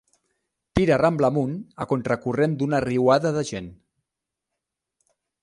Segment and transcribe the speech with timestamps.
[0.77, 1.53] Tira Rambla amunt
[1.85, 3.71] a contracorrent d'una riuada de gent.